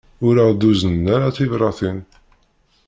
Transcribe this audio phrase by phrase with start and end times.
[0.27, 1.99] Ur aɣ-d-uznen ara tibratin.